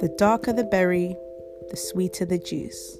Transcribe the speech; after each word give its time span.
The 0.00 0.12
darker 0.18 0.52
the 0.52 0.64
berry, 0.64 1.16
the 1.70 1.76
sweeter 1.76 2.24
the 2.24 2.38
juice. 2.38 2.98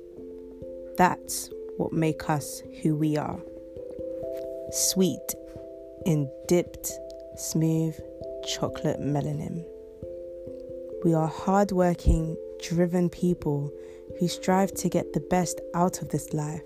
That's 0.96 1.50
what 1.78 1.92
make 1.92 2.30
us 2.30 2.62
who 2.82 2.94
we 2.94 3.16
are. 3.16 3.40
Sweet 4.70 5.34
in 6.06 6.30
dipped, 6.46 6.92
smooth 7.36 7.98
chocolate 8.46 9.00
melanin. 9.00 9.64
We 11.04 11.14
are 11.14 11.28
hardworking, 11.28 12.36
driven 12.62 13.10
people 13.10 13.72
who 14.20 14.28
strive 14.28 14.72
to 14.74 14.88
get 14.88 15.12
the 15.12 15.20
best 15.20 15.60
out 15.74 16.02
of 16.02 16.10
this 16.10 16.32
life. 16.32 16.62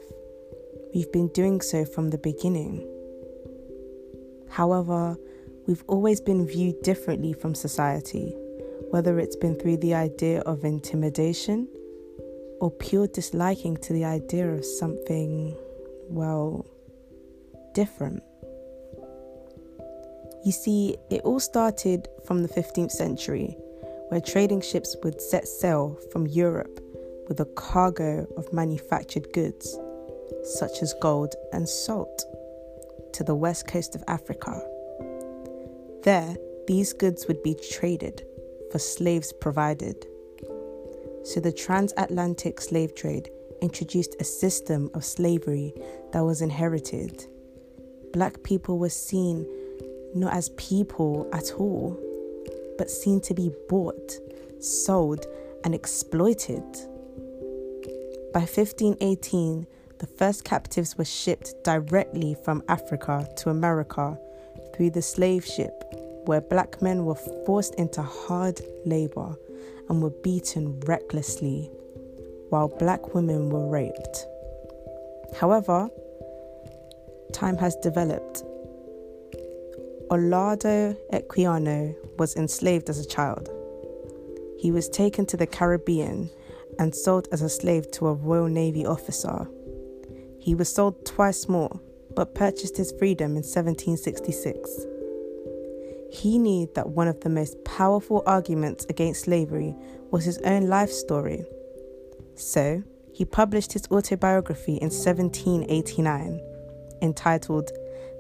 We've 0.95 1.13
been 1.13 1.29
doing 1.29 1.63
so 1.63 1.87
from 1.87 2.11
the 2.11 2.19
beginning. 2.19 2.87
However, 4.51 5.17
we've 5.67 5.85
always 5.87 6.21
been 6.21 6.47
viewed 6.47 6.83
differently 6.83 7.33
from 7.33 7.55
society 7.55 8.35
whether 8.93 9.19
it's 9.19 9.37
been 9.37 9.59
through 9.59 9.79
the 9.79 9.95
idea 9.95 10.41
of 10.41 10.65
intimidation 10.65 11.67
or 12.61 12.71
pure 12.71 13.07
disliking 13.07 13.75
to 13.79 13.95
the 13.95 14.05
idea 14.05 14.47
of 14.47 14.63
something, 14.67 15.57
well, 16.11 16.67
different. 17.73 18.23
You 20.45 20.53
see, 20.53 20.99
it 21.09 21.23
all 21.23 21.41
started 21.41 22.07
from 22.27 22.43
the 22.43 22.49
15th 22.49 22.91
century, 22.91 23.57
where 24.11 24.21
trading 24.21 24.61
ships 24.61 24.95
would 25.03 25.23
set 25.23 25.49
sail 25.49 25.99
from 26.13 26.27
Europe 26.27 26.79
with 27.29 27.41
a 27.41 27.47
cargo 27.57 28.27
of 28.37 28.53
manufactured 28.53 29.33
goods, 29.33 29.79
such 30.45 30.83
as 30.83 30.95
gold 31.01 31.35
and 31.55 31.67
salt, 31.67 32.25
to 33.15 33.25
the 33.25 33.35
west 33.35 33.67
coast 33.67 33.95
of 33.95 34.05
Africa. 34.07 34.63
There, 36.05 36.37
these 36.67 36.93
goods 36.93 37.29
would 37.29 37.45
be 37.45 37.55
traded 37.55 38.25
for 38.73 38.81
slaves 38.81 39.33
provided. 39.33 40.05
So 41.23 41.39
the 41.39 41.53
transatlantic 41.53 42.61
slave 42.61 42.97
trade 42.97 43.31
introduced 43.61 44.17
a 44.19 44.25
system 44.25 44.91
of 44.95 45.05
slavery 45.05 45.73
that 46.13 46.25
was 46.25 46.43
inherited. 46.43 47.25
Black 48.13 48.43
people 48.43 48.81
were 48.81 48.89
seen 48.89 49.47
not 50.13 50.35
as 50.35 50.49
people 50.51 51.29
at 51.33 51.53
all, 51.53 51.97
but 52.79 52.91
seen 52.91 53.21
to 53.21 53.33
be 53.35 53.53
bought, 53.69 54.19
sold, 54.59 55.25
and 55.63 55.73
exploited. 55.73 56.65
By 58.35 58.41
1518, 58.41 59.69
the 60.01 60.07
first 60.07 60.43
captives 60.43 60.99
were 60.99 61.05
shipped 61.05 61.55
directly 61.63 62.37
from 62.45 62.65
Africa 62.69 63.29
to 63.37 63.51
America 63.51 64.19
through 64.75 64.91
the 64.91 65.03
slave 65.03 65.47
ship 65.47 66.02
where 66.27 66.41
black 66.41 66.81
men 66.81 67.05
were 67.05 67.15
forced 67.47 67.75
into 67.77 68.03
hard 68.03 68.61
labor 68.85 69.37
and 69.89 70.03
were 70.03 70.11
beaten 70.11 70.81
recklessly, 70.87 71.71
while 72.51 72.69
black 72.69 73.15
women 73.15 73.51
were 73.51 73.69
raped. 73.69 74.27
However, 75.39 75.89
time 77.33 77.57
has 77.57 77.75
developed. 77.77 78.43
Olaudah 80.11 80.97
Equiano 81.13 81.95
was 82.19 82.37
enslaved 82.37 82.91
as 82.91 82.99
a 82.99 83.09
child. 83.09 83.49
He 84.59 84.71
was 84.71 84.89
taken 84.89 85.27
to 85.27 85.37
the 85.37 85.47
Caribbean 85.47 86.31
and 86.79 86.95
sold 86.95 87.29
as 87.33 87.43
a 87.43 87.49
slave 87.49 87.91
to 87.93 88.09
a 88.09 88.15
Royal 88.15 88.49
Navy 88.49 88.87
officer. 88.87 89.49
He 90.39 90.55
was 90.55 90.73
sold 90.73 91.05
twice 91.07 91.49
more, 91.49 91.81
but 92.15 92.35
purchased 92.35 92.77
his 92.77 92.93
freedom 92.93 93.33
in 93.33 93.43
1766. 93.43 94.87
He 96.13 96.37
knew 96.37 96.71
that 96.75 96.91
one 96.91 97.09
of 97.09 97.21
the 97.21 97.31
most 97.31 97.65
powerful 97.65 98.23
arguments 98.27 98.85
against 98.91 99.23
slavery 99.23 99.75
was 100.11 100.27
his 100.27 100.37
own 100.45 100.67
life 100.67 100.91
story. 100.91 101.47
So, 102.35 102.83
he 103.15 103.25
published 103.25 103.73
his 103.73 103.89
autobiography 103.91 104.75
in 104.75 104.91
1789, 104.91 106.39
entitled 107.01 107.71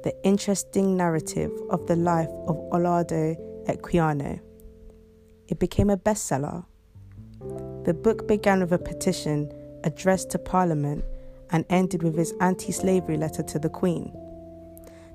The 0.05 0.15
Interesting 0.25 0.97
Narrative 0.97 1.53
of 1.69 1.87
the 1.87 1.97
Life 1.97 2.31
of 2.49 2.57
Olaudah 2.73 3.37
Equiano. 3.67 4.41
It 5.49 5.59
became 5.59 5.91
a 5.91 5.99
bestseller. 5.99 6.65
The 7.85 7.93
book 7.93 8.27
began 8.27 8.61
with 8.61 8.73
a 8.73 8.79
petition 8.79 9.53
addressed 9.85 10.31
to 10.31 10.39
Parliament 10.39 11.05
and 11.51 11.67
ended 11.69 12.03
with 12.03 12.17
his 12.17 12.33
anti 12.41 12.73
slavery 12.73 13.19
letter 13.19 13.43
to 13.43 13.59
the 13.59 13.69
Queen 13.69 14.17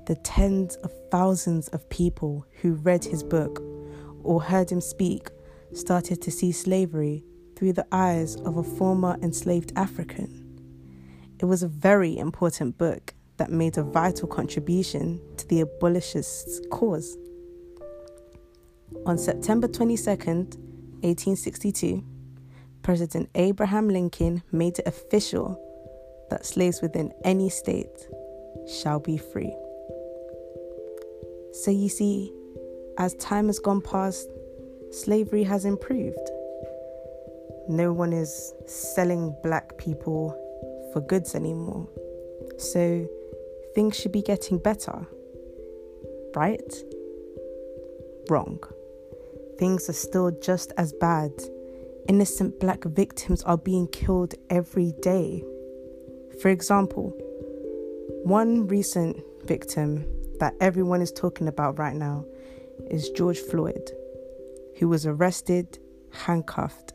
the 0.08 0.16
tens 0.16 0.74
of 0.76 0.90
thousands 1.10 1.68
of 1.68 1.86
people 1.90 2.46
who 2.62 2.72
read 2.76 3.04
his 3.04 3.22
book 3.22 3.62
or 4.22 4.42
heard 4.42 4.72
him 4.72 4.80
speak 4.80 5.28
started 5.74 6.22
to 6.22 6.30
see 6.30 6.50
slavery 6.50 7.22
through 7.54 7.74
the 7.74 7.86
eyes 7.92 8.36
of 8.36 8.56
a 8.56 8.62
former 8.62 9.18
enslaved 9.20 9.70
African. 9.76 10.46
It 11.38 11.44
was 11.44 11.62
a 11.62 11.68
very 11.68 12.16
important 12.16 12.78
book 12.78 13.12
that 13.36 13.50
made 13.50 13.76
a 13.76 13.82
vital 13.82 14.26
contribution 14.26 15.20
to 15.36 15.46
the 15.46 15.60
abolitionists' 15.60 16.62
cause. 16.70 17.18
On 19.04 19.18
September 19.18 19.68
22, 19.68 20.08
1862, 20.08 22.02
President 22.80 23.28
Abraham 23.34 23.90
Lincoln 23.90 24.42
made 24.52 24.78
it 24.78 24.88
official 24.88 25.62
that 26.30 26.46
slaves 26.46 26.80
within 26.80 27.12
any 27.24 27.50
state 27.50 28.08
shall 28.66 29.00
be 29.00 29.18
free. 29.18 29.54
So 31.52 31.70
you 31.70 31.88
see, 31.88 32.32
as 32.98 33.14
time 33.14 33.46
has 33.46 33.58
gone 33.58 33.80
past, 33.80 34.28
slavery 34.90 35.44
has 35.44 35.64
improved. 35.64 36.30
No 37.68 37.92
one 37.92 38.12
is 38.12 38.54
selling 38.66 39.36
black 39.42 39.76
people 39.78 40.30
for 40.92 41.00
goods 41.00 41.34
anymore. 41.34 41.88
So 42.58 43.06
things 43.74 43.96
should 43.96 44.12
be 44.12 44.22
getting 44.22 44.58
better. 44.58 45.06
Right? 46.34 46.72
Wrong. 48.28 48.58
Things 49.58 49.88
are 49.88 49.94
still 49.94 50.30
just 50.30 50.72
as 50.76 50.92
bad. 50.92 51.32
Innocent 52.08 52.58
black 52.60 52.84
victims 52.84 53.42
are 53.42 53.58
being 53.58 53.88
killed 53.88 54.34
every 54.48 54.92
day. 55.02 55.44
For 56.40 56.48
example, 56.48 57.10
one 58.24 58.66
recent 58.66 59.18
victim 59.44 60.04
that 60.38 60.54
everyone 60.60 61.02
is 61.02 61.12
talking 61.12 61.48
about 61.48 61.78
right 61.78 61.96
now 61.96 62.24
is 62.90 63.10
George 63.10 63.38
Floyd, 63.38 63.90
who 64.78 64.88
was 64.88 65.06
arrested, 65.06 65.78
handcuffed, 66.12 66.92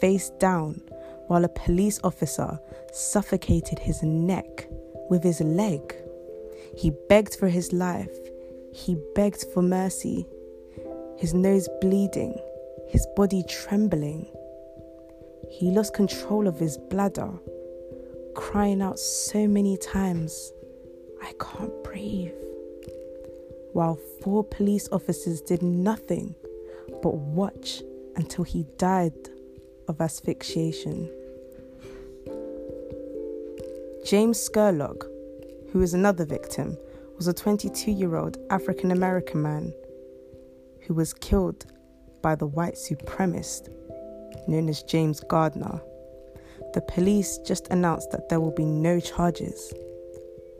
face 0.00 0.30
down, 0.38 0.80
while 1.28 1.44
a 1.44 1.48
police 1.48 2.00
officer 2.02 2.58
suffocated 2.92 3.78
his 3.78 4.02
neck 4.02 4.68
with 5.08 5.22
his 5.22 5.40
leg. 5.40 5.94
He 6.76 6.92
begged 7.08 7.36
for 7.36 7.48
his 7.48 7.72
life. 7.72 8.14
He 8.72 8.96
begged 9.14 9.44
for 9.52 9.62
mercy. 9.62 10.26
His 11.18 11.34
nose 11.34 11.68
bleeding, 11.80 12.34
his 12.88 13.06
body 13.14 13.44
trembling. 13.48 14.26
He 15.50 15.70
lost 15.70 15.94
control 15.94 16.46
of 16.46 16.58
his 16.58 16.78
bladder, 16.78 17.30
crying 18.34 18.80
out 18.80 18.98
so 18.98 19.46
many 19.46 19.76
times, 19.76 20.52
I 21.22 21.32
can't 21.38 21.84
breathe 21.84 22.32
while 23.72 23.98
four 24.22 24.44
police 24.44 24.88
officers 24.92 25.40
did 25.40 25.62
nothing 25.62 26.34
but 27.02 27.14
watch 27.14 27.82
until 28.16 28.44
he 28.44 28.64
died 28.76 29.12
of 29.88 30.00
asphyxiation. 30.00 31.10
James 34.04 34.38
Scurlock, 34.38 35.04
who 35.72 35.82
is 35.82 35.94
another 35.94 36.24
victim, 36.24 36.76
was 37.16 37.28
a 37.28 37.34
22 37.34 37.90
year 37.90 38.16
old 38.16 38.38
African 38.50 38.90
American 38.90 39.42
man 39.42 39.72
who 40.86 40.94
was 40.94 41.12
killed 41.12 41.66
by 42.22 42.34
the 42.34 42.46
white 42.46 42.74
supremacist 42.74 43.68
known 44.48 44.68
as 44.68 44.82
James 44.82 45.20
Gardner. 45.20 45.80
The 46.74 46.80
police 46.82 47.38
just 47.38 47.68
announced 47.68 48.10
that 48.10 48.28
there 48.28 48.40
will 48.40 48.50
be 48.52 48.64
no 48.64 49.00
charges. 49.00 49.72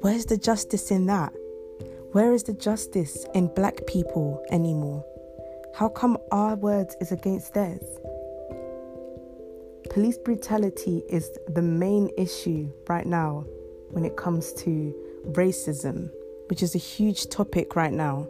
Where's 0.01 0.27
the 0.27 0.37
justice 0.37 0.91
in 0.91 1.07
that? 1.07 1.33
Where 2.13 2.33
is 2.33 2.43
the 2.43 2.55
justice 2.55 3.25
in 3.37 3.55
black 3.55 3.87
people 3.87 4.45
anymore? 4.51 5.05
How 5.77 5.89
come 5.89 6.19
our 6.33 6.57
words 6.57 6.97
is 7.01 7.13
against 7.13 7.55
theirs? 7.55 7.85
Police 9.91 10.19
brutality 10.19 11.05
is 11.09 11.31
the 11.47 11.63
main 11.63 12.11
issue 12.19 12.69
right 12.89 13.07
now 13.07 13.45
when 13.91 14.05
it 14.05 14.17
comes 14.17 14.53
to 14.55 14.93
racism, 15.29 16.11
which 16.49 16.65
is 16.65 16.75
a 16.75 16.79
huge 16.79 17.29
topic 17.29 17.77
right 17.77 17.93
now. 17.93 18.27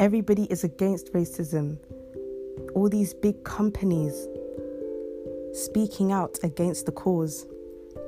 Everybody 0.00 0.44
is 0.50 0.64
against 0.64 1.12
racism. 1.12 1.78
All 2.74 2.88
these 2.88 3.14
big 3.14 3.44
companies 3.44 4.26
speaking 5.52 6.10
out 6.10 6.36
against 6.42 6.86
the 6.86 6.92
cause. 6.92 7.46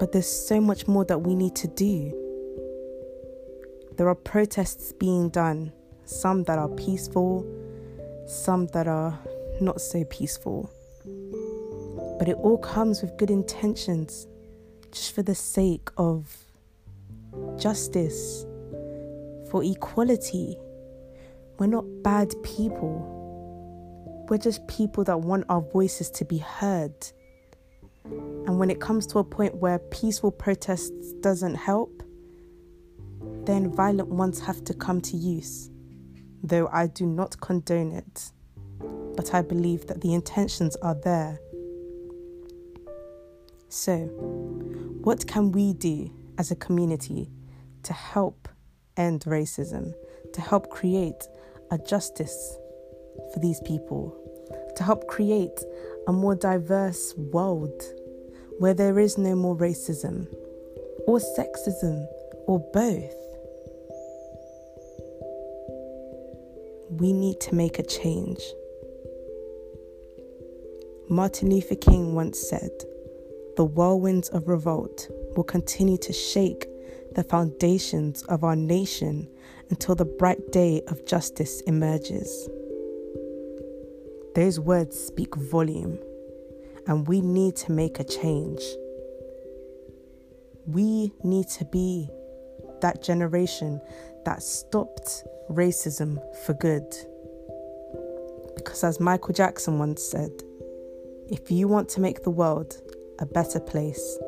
But 0.01 0.11
there's 0.11 0.27
so 0.27 0.61
much 0.61 0.89
more 0.89 1.05
that 1.05 1.19
we 1.19 1.37
need 1.37 1.55
to 1.57 1.69
do. 1.69 2.20
There 4.01 4.09
are 4.09 4.15
protests 4.15 4.95
being 4.95 5.29
done, 5.29 5.75
some 6.07 6.45
that 6.45 6.59
are 6.59 6.71
peaceful, 6.71 7.45
some 8.27 8.67
that 8.69 8.89
are 8.89 9.19
not 9.61 9.79
so 9.79 10.05
peaceful. 10.05 10.71
But 12.19 12.27
it 12.27 12.39
all 12.39 12.57
comes 12.57 13.03
with 13.03 13.19
good 13.19 13.31
intentions, 13.31 14.27
just 14.91 15.15
for 15.15 15.21
the 15.21 15.35
sake 15.35 15.91
of 15.99 16.35
justice, 17.59 18.47
for 19.51 19.63
equality. 19.63 20.57
We're 21.59 21.67
not 21.67 21.85
bad 22.03 22.33
people. 22.43 23.05
We're 24.31 24.39
just 24.39 24.67
people 24.67 25.05
that 25.05 25.21
want 25.21 25.45
our 25.51 25.61
voices 25.61 26.11
to 26.13 26.25
be 26.25 26.39
heard. 26.39 26.95
And 28.07 28.59
when 28.59 28.71
it 28.71 28.81
comes 28.81 29.07
to 29.09 29.19
a 29.19 29.25
point 29.25 29.57
where 29.57 29.79
peaceful 29.79 30.31
protests 30.31 31.13
doesn't 31.21 31.57
help, 31.57 32.03
then 33.47 33.73
violent 33.73 34.09
ones 34.09 34.41
have 34.41 34.65
to 34.65 34.75
come 34.75 35.01
to 35.03 35.17
use. 35.17 35.71
Though 36.43 36.69
I 36.69 36.87
do 36.87 37.07
not 37.07 37.41
condone 37.41 37.93
it, 37.93 38.31
but 39.17 39.35
I 39.35 39.43
believe 39.43 39.87
that 39.89 40.01
the 40.01 40.15
intentions 40.15 40.77
are 40.77 40.95
there. 40.95 41.39
So, 43.69 44.07
what 45.03 45.27
can 45.27 45.53
we 45.53 45.75
do 45.75 46.11
as 46.39 46.51
a 46.51 46.57
community 46.57 47.31
to 47.85 47.93
help 47.93 48.49
end 48.97 49.23
racism, 49.23 49.93
to 50.33 50.41
help 50.41 50.71
create 50.71 51.29
a 51.71 51.79
justice 51.79 52.57
for 53.33 53.41
these 53.41 53.61
people, 53.61 54.17
to 54.77 54.83
help 54.83 55.07
create 55.07 55.61
a 56.09 56.13
more 56.13 56.35
diverse 56.35 57.15
world 57.17 57.83
where 58.59 58.75
there 58.75 58.99
is 58.99 59.17
no 59.17 59.35
more 59.35 59.57
racism 59.57 60.27
or 61.07 61.19
sexism 61.19 62.07
or 62.47 62.59
both. 62.73 63.15
We 67.01 67.15
need 67.15 67.41
to 67.41 67.55
make 67.55 67.79
a 67.79 67.83
change. 67.83 68.43
Martin 71.09 71.49
Luther 71.49 71.75
King 71.75 72.15
once 72.15 72.39
said, 72.39 72.71
The 73.57 73.65
whirlwinds 73.65 74.29
of 74.29 74.49
revolt 74.49 75.09
will 75.35 75.45
continue 75.45 75.97
to 75.97 76.13
shake 76.13 76.67
the 77.15 77.25
foundations 77.25 78.23
of 78.25 78.45
our 78.45 78.55
nation 78.55 79.27
until 79.71 79.95
the 79.95 80.05
bright 80.05 80.53
day 80.53 80.83
of 80.89 81.07
justice 81.07 81.63
emerges. 81.63 82.51
Those 84.35 84.61
words 84.61 84.99
speak 85.01 85.35
volume, 85.37 85.99
and 86.87 87.09
we 87.09 87.23
need 87.23 87.57
to 87.57 87.73
make 87.73 87.99
a 87.99 88.05
change. 88.05 88.61
We 90.67 91.13
need 91.25 91.49
to 91.49 91.65
be 91.65 92.11
that 92.83 93.03
generation 93.03 93.81
that 94.25 94.43
stopped 94.43 95.25
racism 95.51 96.19
for 96.45 96.55
good. 96.55 96.95
Because, 98.55 98.85
as 98.85 99.01
Michael 99.01 99.35
Jackson 99.35 99.79
once 99.79 100.03
said, 100.03 100.31
if 101.29 101.51
you 101.51 101.69
want 101.69 101.89
to 101.91 102.01
make 102.01 102.23
the 102.23 102.31
world 102.31 102.77
a 103.19 103.27
better 103.27 103.61
place, 103.61 104.19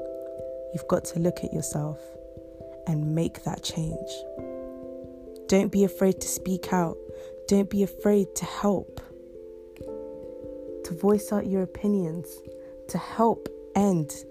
you've 0.72 0.88
got 0.88 1.04
to 1.04 1.18
look 1.18 1.44
at 1.44 1.52
yourself 1.52 2.00
and 2.86 3.14
make 3.14 3.44
that 3.44 3.62
change. 3.62 4.10
Don't 5.48 5.70
be 5.70 5.84
afraid 5.84 6.20
to 6.20 6.28
speak 6.28 6.72
out. 6.72 6.96
Don't 7.48 7.68
be 7.68 7.82
afraid 7.82 8.34
to 8.36 8.44
help, 8.44 9.00
to 10.84 10.94
voice 10.94 11.32
out 11.32 11.46
your 11.46 11.62
opinions, 11.62 12.40
to 12.88 12.98
help 12.98 13.48
end 13.74 14.24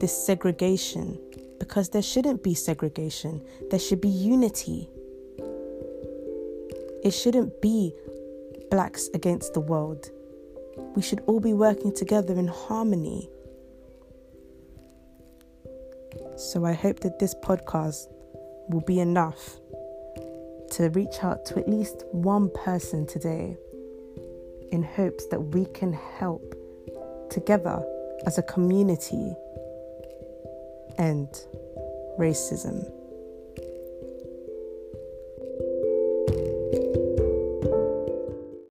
this 0.00 0.26
segregation 0.26 1.18
because 1.58 1.90
there 1.90 2.02
shouldn't 2.02 2.42
be 2.42 2.54
segregation, 2.54 3.42
there 3.70 3.78
should 3.78 4.00
be 4.00 4.08
unity. 4.08 4.88
It 7.02 7.12
shouldn't 7.12 7.60
be 7.60 7.94
blacks 8.70 9.08
against 9.14 9.54
the 9.54 9.60
world. 9.60 10.10
We 10.94 11.02
should 11.02 11.20
all 11.26 11.40
be 11.40 11.54
working 11.54 11.94
together 11.94 12.34
in 12.34 12.48
harmony. 12.48 13.28
So 16.36 16.64
I 16.64 16.72
hope 16.72 17.00
that 17.00 17.18
this 17.18 17.34
podcast 17.34 18.08
will 18.68 18.82
be 18.86 19.00
enough 19.00 19.58
to 20.72 20.90
reach 20.90 21.22
out 21.22 21.44
to 21.46 21.58
at 21.58 21.68
least 21.68 22.04
one 22.12 22.50
person 22.50 23.06
today 23.06 23.56
in 24.70 24.82
hopes 24.82 25.26
that 25.26 25.40
we 25.40 25.64
can 25.66 25.92
help 25.92 26.54
together 27.30 27.84
as 28.26 28.38
a 28.38 28.42
community 28.42 29.34
end 30.98 31.46
racism. 32.18 32.97